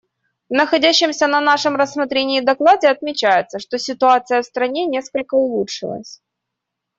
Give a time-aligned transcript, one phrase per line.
[0.49, 6.23] В находящемся на нашем рассмотрении докладе отмечается, что ситуация в стране несколько улучшилась.